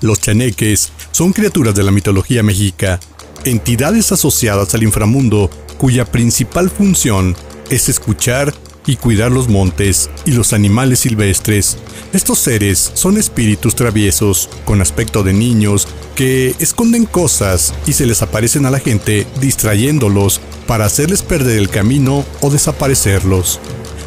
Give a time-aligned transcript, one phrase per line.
[0.00, 2.98] Los chaneques son criaturas de la mitología mexica,
[3.44, 7.36] entidades asociadas al inframundo cuya principal función
[7.70, 8.54] es escuchar
[8.86, 11.76] y cuidar los montes y los animales silvestres.
[12.12, 18.22] Estos seres son espíritus traviesos, con aspecto de niños, que esconden cosas y se les
[18.22, 23.60] aparecen a la gente distrayéndolos para hacerles perder el camino o desaparecerlos.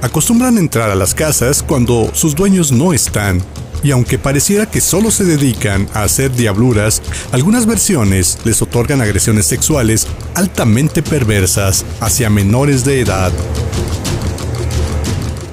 [0.00, 3.42] Acostumbran entrar a las casas cuando sus dueños no están,
[3.82, 9.46] y aunque pareciera que solo se dedican a hacer diabluras, algunas versiones les otorgan agresiones
[9.46, 13.32] sexuales altamente perversas hacia menores de edad.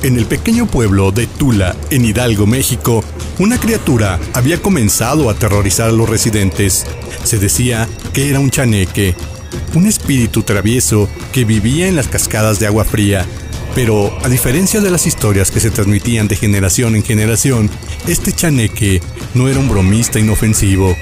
[0.03, 3.03] En el pequeño pueblo de Tula, en Hidalgo, México,
[3.39, 6.85] una criatura había comenzado a aterrorizar a los residentes.
[7.23, 9.15] Se decía que era un chaneque,
[9.73, 13.25] un espíritu travieso que vivía en las cascadas de agua fría.
[13.73, 17.69] Pero, a diferencia de las historias que se transmitían de generación en generación,
[18.07, 19.01] este chaneque
[19.33, 20.95] no era un bromista inofensivo.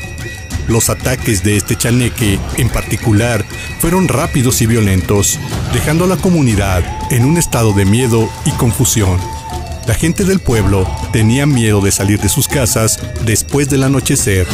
[0.68, 3.46] Los ataques de este chaneque, en particular,
[3.80, 5.38] fueron rápidos y violentos,
[5.74, 9.20] dejando a la comunidad en un estado de miedo y confusión.
[9.88, 14.48] La gente del pueblo tenía miedo de salir de sus casas después del anochecer.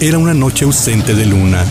[0.00, 1.64] Era una noche ausente de luna.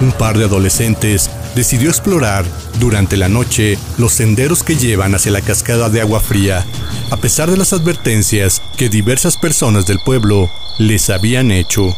[0.00, 2.44] Un par de adolescentes decidió explorar
[2.78, 6.66] durante la noche los senderos que llevan hacia la cascada de agua fría,
[7.10, 11.96] a pesar de las advertencias que diversas personas del pueblo les habían hecho.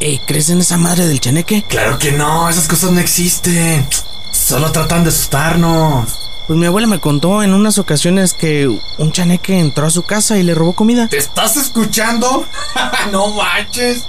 [0.00, 1.64] Eh, ¿Crees en esa madre del chaneque?
[1.66, 3.86] Claro que no, esas cosas no existen.
[4.30, 6.18] Solo tratan de asustarnos.
[6.46, 10.36] Pues mi abuela me contó en unas ocasiones que un chaneque entró a su casa
[10.36, 11.08] y le robó comida.
[11.08, 12.46] ¿Te estás escuchando?
[13.12, 14.04] no manches.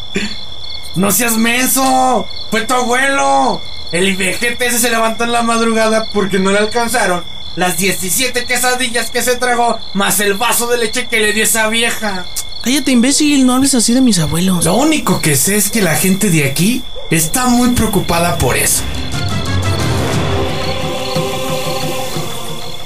[0.95, 2.27] No seas menso.
[2.51, 3.61] Fue tu abuelo.
[3.91, 7.23] El ese se levantó en la madrugada porque no le alcanzaron
[7.55, 11.67] las 17 quesadillas que se tragó, más el vaso de leche que le dio esa
[11.69, 12.25] vieja.
[12.61, 14.65] Cállate, imbécil, no hables así de mis abuelos.
[14.65, 18.81] Lo único que sé es que la gente de aquí está muy preocupada por eso.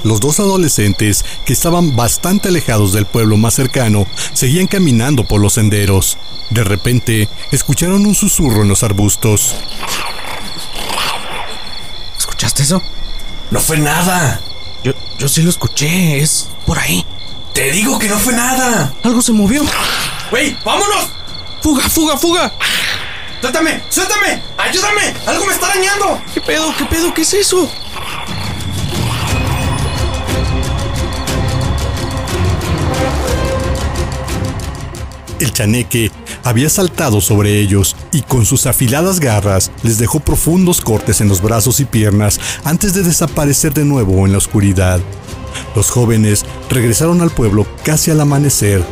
[0.02, 5.54] Los dos adolescentes, que estaban bastante alejados del pueblo más cercano, seguían caminando por los
[5.54, 6.16] senderos.
[6.50, 9.54] De repente, escucharon un susurro en los arbustos.
[12.18, 12.82] ¿Escuchaste eso?
[13.50, 14.40] No fue nada.
[14.82, 17.04] Yo, yo sí lo escuché, es por ahí.
[17.52, 18.94] Te digo que no fue nada.
[19.02, 19.62] Algo se movió.
[20.32, 20.56] ¡Wey!
[20.64, 21.08] ¡Vámonos!
[21.62, 22.52] ¡Fuga, fuga, fuga!
[23.40, 23.82] ¡Suéltame!
[23.88, 24.42] ¡Suéltame!
[24.56, 25.14] ¡Ayúdame!
[25.26, 26.22] ¡Algo me está arañando!
[26.32, 26.74] ¿Qué pedo?
[26.76, 27.12] ¿Qué pedo?
[27.12, 27.70] ¿Qué es eso?
[35.40, 36.12] El chaneque
[36.44, 41.40] había saltado sobre ellos y con sus afiladas garras les dejó profundos cortes en los
[41.40, 45.00] brazos y piernas antes de desaparecer de nuevo en la oscuridad.
[45.74, 48.84] Los jóvenes regresaron al pueblo casi al amanecer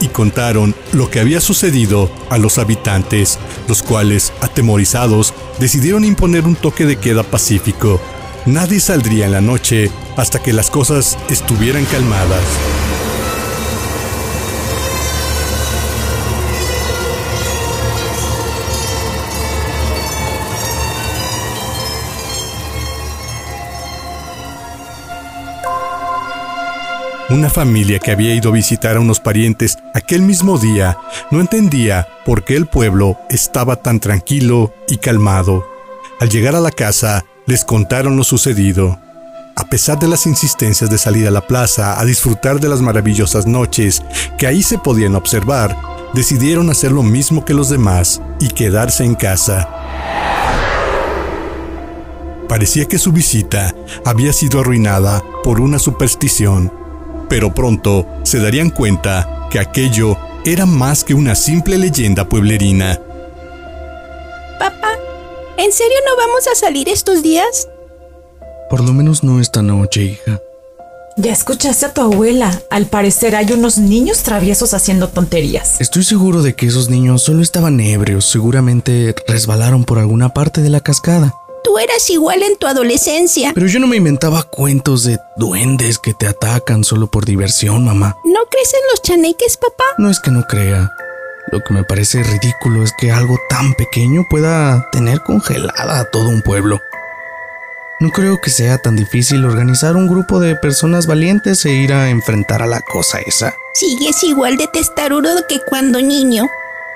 [0.00, 6.54] y contaron lo que había sucedido a los habitantes, los cuales, atemorizados, decidieron imponer un
[6.54, 8.00] toque de queda pacífico.
[8.46, 12.44] Nadie saldría en la noche hasta que las cosas estuvieran calmadas.
[27.30, 30.96] Una familia que había ido a visitar a unos parientes aquel mismo día
[31.30, 35.66] no entendía por qué el pueblo estaba tan tranquilo y calmado.
[36.20, 38.98] Al llegar a la casa, les contaron lo sucedido.
[39.56, 43.46] A pesar de las insistencias de salir a la plaza a disfrutar de las maravillosas
[43.46, 44.02] noches
[44.38, 45.76] que ahí se podían observar,
[46.14, 49.68] decidieron hacer lo mismo que los demás y quedarse en casa.
[52.48, 53.74] Parecía que su visita
[54.06, 56.87] había sido arruinada por una superstición
[57.28, 63.00] pero pronto se darían cuenta que aquello era más que una simple leyenda pueblerina.
[64.58, 64.92] Papá,
[65.56, 67.68] ¿en serio no vamos a salir estos días?
[68.70, 70.40] Por lo menos no esta noche, hija.
[71.16, 72.62] Ya escuchaste a tu abuela.
[72.70, 75.80] Al parecer hay unos niños traviesos haciendo tonterías.
[75.80, 78.24] Estoy seguro de que esos niños solo estaban ebrios.
[78.26, 81.34] Seguramente resbalaron por alguna parte de la cascada.
[81.62, 83.52] Tú eras igual en tu adolescencia.
[83.54, 88.16] Pero yo no me inventaba cuentos de duendes que te atacan solo por diversión, mamá.
[88.24, 89.84] ¿No crees en los chaneques, papá?
[89.98, 90.90] No es que no crea.
[91.50, 96.28] Lo que me parece ridículo es que algo tan pequeño pueda tener congelada a todo
[96.28, 96.78] un pueblo.
[98.00, 102.10] No creo que sea tan difícil organizar un grupo de personas valientes e ir a
[102.10, 103.54] enfrentar a la cosa esa.
[103.74, 106.46] Sigues igual de testarudo que cuando niño.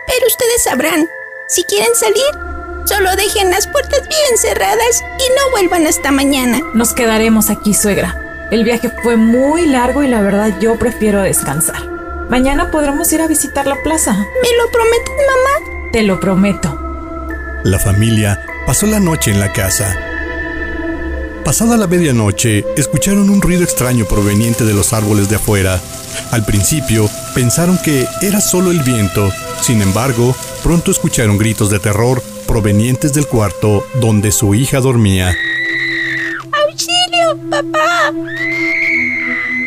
[0.06, 1.08] Pero ustedes sabrán.
[1.48, 2.51] Si quieren salir,
[2.84, 6.60] Solo dejen las puertas bien cerradas y no vuelvan hasta mañana.
[6.74, 8.48] Nos quedaremos aquí, suegra.
[8.50, 11.88] El viaje fue muy largo y la verdad yo prefiero descansar.
[12.28, 14.12] Mañana podremos ir a visitar la plaza.
[14.12, 15.90] ¿Me lo prometes, mamá?
[15.92, 16.78] Te lo prometo.
[17.62, 19.96] La familia pasó la noche en la casa.
[21.44, 25.80] Pasada la medianoche, escucharon un ruido extraño proveniente de los árboles de afuera.
[26.32, 29.30] Al principio, pensaron que era solo el viento.
[29.60, 32.22] Sin embargo, pronto escucharon gritos de terror
[32.52, 35.34] provenientes del cuarto donde su hija dormía.
[36.52, 38.12] ¡Auxilio, papá!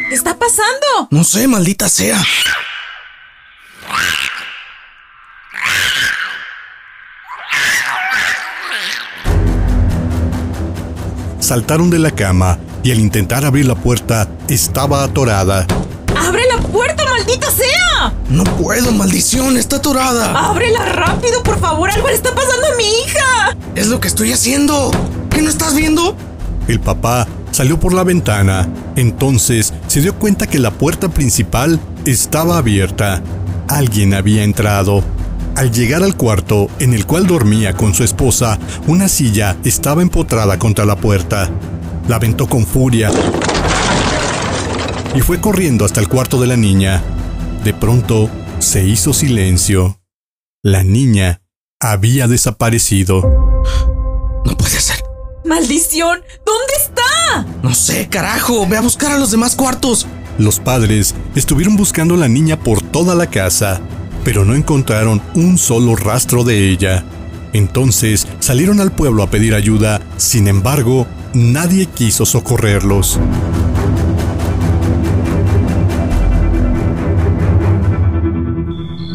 [0.07, 1.07] ¿Qué está pasando?
[1.09, 2.21] No sé, maldita sea.
[11.39, 15.65] Saltaron de la cama y al intentar abrir la puerta estaba atorada.
[18.29, 20.49] No puedo, maldición, está atorada.
[20.49, 21.89] ¡Ábrela rápido, por favor!
[21.89, 23.57] ¡Algo le está pasando a mi hija!
[23.75, 24.91] Es lo que estoy haciendo.
[25.29, 26.15] ¿Qué no estás viendo?
[26.67, 28.67] El papá salió por la ventana.
[28.95, 33.21] Entonces se dio cuenta que la puerta principal estaba abierta.
[33.67, 35.03] Alguien había entrado.
[35.55, 38.57] Al llegar al cuarto en el cual dormía con su esposa,
[38.87, 41.49] una silla estaba empotrada contra la puerta.
[42.07, 43.11] La aventó con furia
[45.15, 47.01] y fue corriendo hasta el cuarto de la niña.
[47.65, 48.29] De pronto
[48.59, 49.99] se hizo silencio.
[50.61, 51.41] La niña
[51.79, 53.23] había desaparecido.
[54.45, 55.03] No puede ser.
[55.45, 56.19] ¡Maldición!
[56.45, 57.43] ¿Dónde está?
[57.63, 58.67] No sé, carajo.
[58.67, 60.05] Ve a buscar a los demás cuartos.
[60.37, 63.81] Los padres estuvieron buscando a la niña por toda la casa,
[64.23, 67.03] pero no encontraron un solo rastro de ella.
[67.51, 73.19] Entonces salieron al pueblo a pedir ayuda, sin embargo, nadie quiso socorrerlos.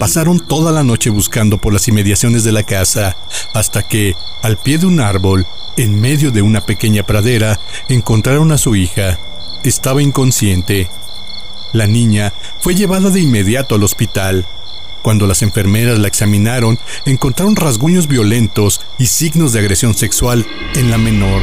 [0.01, 3.19] Pasaron toda la noche buscando por las inmediaciones de la casa,
[3.53, 7.61] hasta que, al pie de un árbol, en medio de una pequeña pradera,
[7.91, 9.19] encontraron a su hija.
[9.63, 10.89] Estaba inconsciente.
[11.75, 14.47] La niña fue llevada de inmediato al hospital.
[15.03, 20.97] Cuando las enfermeras la examinaron, encontraron rasguños violentos y signos de agresión sexual en la
[20.97, 21.43] menor.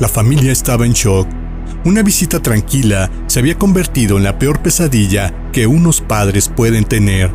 [0.00, 1.45] La familia estaba en shock.
[1.84, 7.30] Una visita tranquila se había convertido en la peor pesadilla que unos padres pueden tener.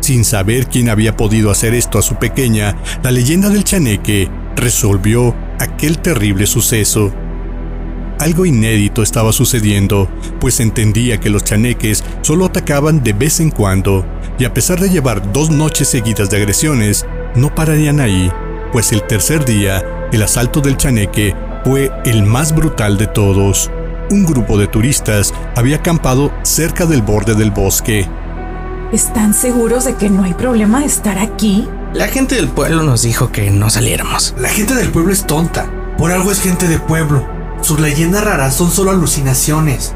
[0.00, 5.34] Sin saber quién había podido hacer esto a su pequeña, la leyenda del chaneque resolvió
[5.58, 7.12] aquel terrible suceso.
[8.18, 10.08] Algo inédito estaba sucediendo,
[10.40, 14.06] pues entendía que los chaneques solo atacaban de vez en cuando,
[14.38, 18.30] y a pesar de llevar dos noches seguidas de agresiones, no pararían ahí,
[18.72, 21.34] pues el tercer día, el asalto del chaneque
[21.64, 23.70] fue el más brutal de todos.
[24.10, 28.06] Un grupo de turistas había acampado cerca del borde del bosque.
[28.92, 31.66] ¿Están seguros de que no hay problema de estar aquí?
[31.94, 34.34] La gente del pueblo nos dijo que no saliéramos.
[34.38, 35.66] La gente del pueblo es tonta.
[35.96, 37.26] Por algo es gente de pueblo.
[37.62, 39.94] Sus leyendas raras son solo alucinaciones.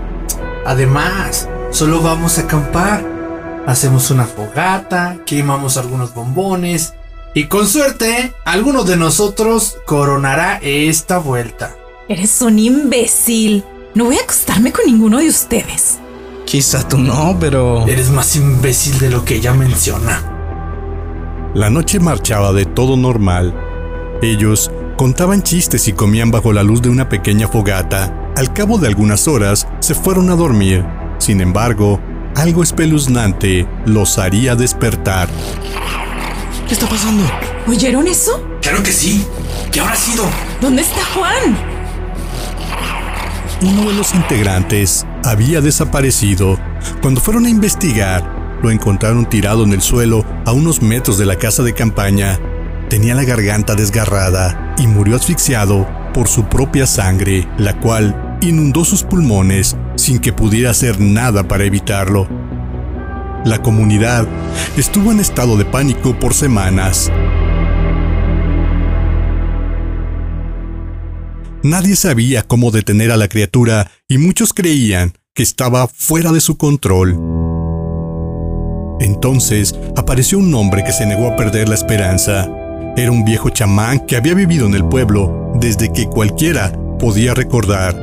[0.65, 3.05] Además, solo vamos a acampar.
[3.67, 6.95] Hacemos una fogata, quemamos algunos bombones
[7.39, 11.77] y con suerte, alguno de nosotros coronará esta vuelta.
[12.09, 13.63] Eres un imbécil.
[13.95, 16.01] No voy a acostarme con ninguno de ustedes.
[16.47, 17.87] Quizá tú no, pero...
[17.87, 20.21] Eres más imbécil de lo que ella menciona.
[21.55, 23.55] La noche marchaba de todo normal.
[24.21, 28.33] Ellos contaban chistes y comían bajo la luz de una pequeña fogata.
[28.35, 30.85] Al cabo de algunas horas se fueron a dormir.
[31.19, 32.01] Sin embargo,
[32.35, 35.29] algo espeluznante los haría despertar.
[36.69, 37.25] ¿Qué está pasando?
[37.67, 38.47] ¿Oyeron eso?
[38.61, 39.27] Claro que sí.
[39.73, 40.25] ¿Qué habrá sido?
[40.61, 41.57] ¿Dónde está Juan?
[43.63, 46.61] Uno de los integrantes había desaparecido.
[47.01, 51.37] Cuando fueron a investigar, lo encontraron tirado en el suelo a unos metros de la
[51.37, 52.39] casa de campaña.
[52.91, 59.05] Tenía la garganta desgarrada y murió asfixiado por su propia sangre, la cual inundó sus
[59.05, 62.29] pulmones sin que pudiera hacer nada para evitarlo.
[63.49, 64.29] La comunidad
[64.77, 67.11] estuvo en estado de pánico por semanas.
[71.63, 76.59] Nadie sabía cómo detener a la criatura y muchos creían que estaba fuera de su
[76.59, 77.19] control.
[79.01, 82.47] Entonces apareció un hombre que se negó a perder la esperanza.
[82.99, 87.97] Era un viejo chamán que había vivido en el pueblo desde que cualquiera podía recordar.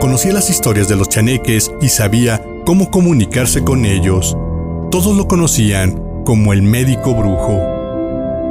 [0.00, 4.36] Conocía las historias de los chaneques y sabía cómo comunicarse con ellos.
[4.90, 7.60] Todos lo conocían como el médico brujo.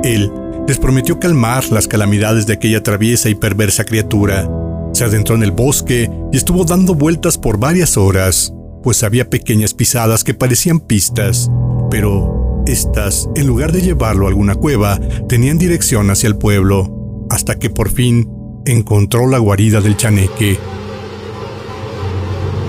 [0.04, 0.32] Él
[0.68, 4.48] les prometió calmar las calamidades de aquella traviesa y perversa criatura.
[4.94, 8.54] Se adentró en el bosque y estuvo dando vueltas por varias horas,
[8.84, 11.50] pues había pequeñas pisadas que parecían pistas,
[11.90, 17.58] pero estas, en lugar de llevarlo a alguna cueva, tenían dirección hacia el pueblo, hasta
[17.58, 18.30] que por fin
[18.66, 20.60] encontró la guarida del chaneque.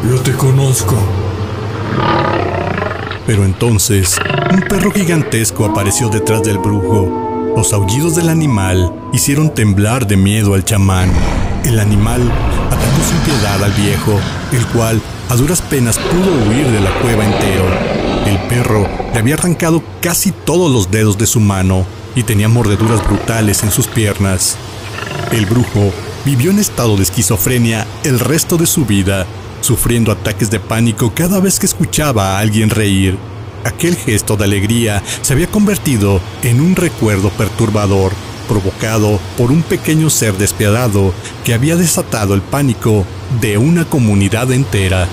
[0.08, 0.96] Yo te conozco.
[3.28, 4.16] Pero entonces,
[4.50, 7.52] un perro gigantesco apareció detrás del brujo.
[7.54, 11.12] Los aullidos del animal hicieron temblar de miedo al chamán.
[11.62, 14.18] El animal atacó sin piedad al viejo,
[14.50, 17.66] el cual a duras penas pudo huir de la cueva entero.
[18.25, 23.06] El perro le había arrancado casi todos los dedos de su mano y tenía mordeduras
[23.06, 24.56] brutales en sus piernas.
[25.32, 25.92] El brujo
[26.25, 29.26] vivió en estado de esquizofrenia el resto de su vida
[29.68, 33.18] sufriendo ataques de pánico cada vez que escuchaba a alguien reír.
[33.64, 38.12] Aquel gesto de alegría se había convertido en un recuerdo perturbador,
[38.48, 41.12] provocado por un pequeño ser despiadado
[41.44, 43.04] que había desatado el pánico
[43.42, 45.06] de una comunidad entera.